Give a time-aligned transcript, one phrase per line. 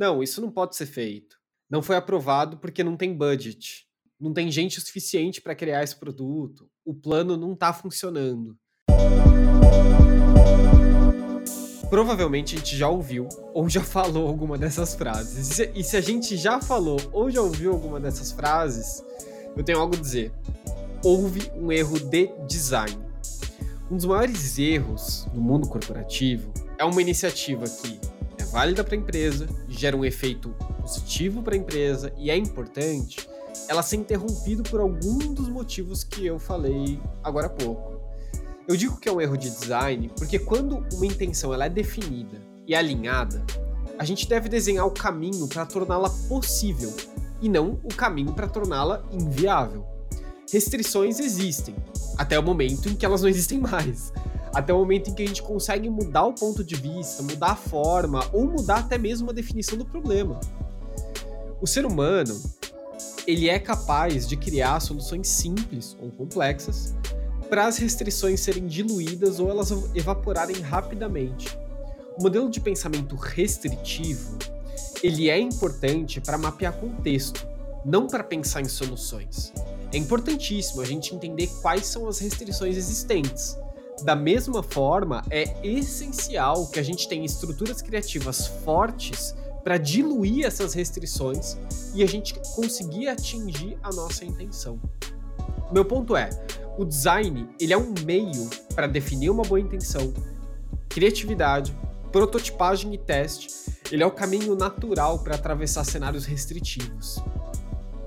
[0.00, 1.36] Não, isso não pode ser feito.
[1.68, 3.86] Não foi aprovado porque não tem budget.
[4.18, 6.70] Não tem gente suficiente para criar esse produto.
[6.82, 8.56] O plano não está funcionando.
[11.90, 15.58] Provavelmente a gente já ouviu ou já falou alguma dessas frases.
[15.74, 19.04] E se a gente já falou ou já ouviu alguma dessas frases,
[19.54, 20.32] eu tenho algo a dizer.
[21.04, 22.98] Houve um erro de design.
[23.90, 28.00] Um dos maiores erros no mundo corporativo é uma iniciativa que
[28.50, 33.28] válida para a empresa, gera um efeito positivo para a empresa e é importante
[33.68, 38.00] ela ser interrompida por algum dos motivos que eu falei agora há pouco.
[38.66, 42.40] Eu digo que é um erro de design porque quando uma intenção ela é definida
[42.66, 43.44] e alinhada,
[43.98, 46.92] a gente deve desenhar o caminho para torná-la possível
[47.40, 49.86] e não o caminho para torná-la inviável.
[50.52, 51.76] Restrições existem
[52.18, 54.12] até o momento em que elas não existem mais.
[54.52, 57.56] Até o momento em que a gente consegue mudar o ponto de vista, mudar a
[57.56, 60.40] forma ou mudar até mesmo a definição do problema.
[61.60, 62.40] O ser humano,
[63.26, 66.94] ele é capaz de criar soluções simples ou complexas
[67.48, 71.58] para as restrições serem diluídas ou elas evaporarem rapidamente.
[72.18, 74.38] O modelo de pensamento restritivo,
[75.02, 77.46] ele é importante para mapear contexto,
[77.84, 79.52] não para pensar em soluções.
[79.92, 83.56] É importantíssimo a gente entender quais são as restrições existentes.
[84.02, 90.72] Da mesma forma, é essencial que a gente tenha estruturas criativas fortes para diluir essas
[90.72, 91.56] restrições
[91.94, 94.80] e a gente conseguir atingir a nossa intenção.
[95.70, 96.30] Meu ponto é,
[96.78, 100.12] o design ele é um meio para definir uma boa intenção,
[100.88, 101.76] criatividade,
[102.10, 103.48] prototipagem e teste.
[103.92, 107.18] Ele é o caminho natural para atravessar cenários restritivos.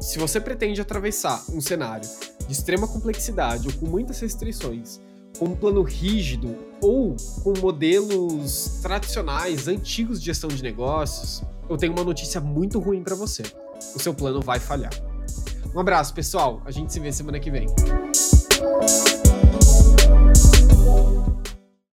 [0.00, 2.08] Se você pretende atravessar um cenário
[2.46, 5.00] de extrema complexidade ou com muitas restrições,
[5.42, 11.92] com um plano rígido ou com modelos tradicionais, antigos de gestão de negócios, eu tenho
[11.92, 13.42] uma notícia muito ruim para você.
[13.96, 14.92] O seu plano vai falhar.
[15.74, 16.62] Um abraço, pessoal.
[16.64, 17.66] A gente se vê semana que vem.